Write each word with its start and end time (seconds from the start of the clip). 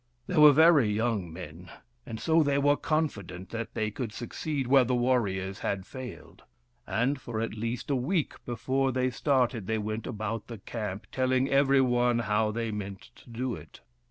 They 0.25 0.35
were 0.37 0.51
very 0.51 0.89
young 0.91 1.31
men, 1.31 1.69
and 2.07 2.19
so 2.19 2.41
they 2.41 2.57
were 2.57 2.75
confident 2.75 3.49
that 3.49 3.75
they 3.75 3.91
could 3.91 4.11
succeed 4.11 4.65
where 4.65 4.83
the 4.83 4.95
warriors 4.95 5.59
had 5.59 5.85
failed; 5.85 6.41
and 6.87 7.21
for 7.21 7.39
at 7.39 7.53
least 7.53 7.91
a 7.91 7.95
week 7.95 8.33
before 8.43 8.91
they 8.91 9.11
started 9.11 9.67
they 9.67 9.77
went 9.77 10.07
about 10.07 10.47
the 10.47 10.57
camp 10.57 11.05
telling 11.11 11.49
every 11.51 11.81
one 11.81 12.17
how 12.17 12.49
they 12.49 12.71
meant 12.71 13.11
to 13.17 13.29
do 13.29 13.53
it. 13.53 13.81